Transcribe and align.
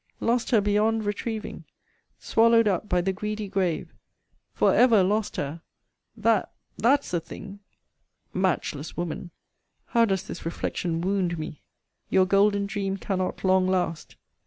Lost 0.19 0.49
her 0.49 0.61
beyond 0.61 1.05
retrieving 1.05 1.63
swallowed 2.17 2.67
up 2.67 2.89
by 2.89 3.01
the 3.01 3.13
greedy 3.13 3.47
grave 3.47 3.93
for 4.51 4.73
ever 4.73 5.03
lost 5.03 5.35
her 5.35 5.61
that, 6.17 6.51
that's 6.75 7.11
the 7.11 7.19
thing 7.19 7.59
matchless 8.33 8.97
woman, 8.97 9.29
how 9.89 10.03
does 10.03 10.23
this 10.23 10.43
reflection 10.43 11.01
wound 11.01 11.37
me! 11.37 11.61
'Your 12.09 12.25
golden 12.25 12.65
dream 12.65 12.97
cannot 12.97 13.43
long 13.43 13.67
last.' 13.67 14.15